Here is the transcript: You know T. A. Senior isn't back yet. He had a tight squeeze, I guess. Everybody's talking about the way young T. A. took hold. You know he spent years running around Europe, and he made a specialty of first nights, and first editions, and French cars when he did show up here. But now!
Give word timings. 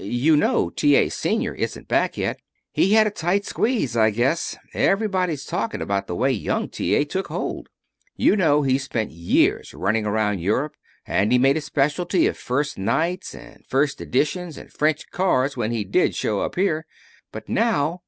You 0.03 0.35
know 0.35 0.71
T. 0.71 0.95
A. 0.95 1.09
Senior 1.09 1.53
isn't 1.53 1.87
back 1.87 2.17
yet. 2.17 2.41
He 2.71 2.93
had 2.93 3.05
a 3.05 3.11
tight 3.11 3.45
squeeze, 3.45 3.95
I 3.95 4.09
guess. 4.09 4.57
Everybody's 4.73 5.45
talking 5.45 5.79
about 5.79 6.07
the 6.07 6.15
way 6.15 6.31
young 6.31 6.69
T. 6.69 6.95
A. 6.95 7.05
took 7.05 7.27
hold. 7.27 7.69
You 8.15 8.35
know 8.35 8.63
he 8.63 8.79
spent 8.79 9.11
years 9.11 9.75
running 9.75 10.07
around 10.07 10.39
Europe, 10.39 10.75
and 11.05 11.31
he 11.31 11.37
made 11.37 11.55
a 11.55 11.61
specialty 11.61 12.25
of 12.25 12.35
first 12.35 12.79
nights, 12.79 13.35
and 13.35 13.63
first 13.69 14.01
editions, 14.01 14.57
and 14.57 14.73
French 14.73 15.07
cars 15.11 15.55
when 15.55 15.69
he 15.69 15.83
did 15.83 16.15
show 16.15 16.41
up 16.41 16.55
here. 16.55 16.87
But 17.31 17.47
now! 17.47 17.99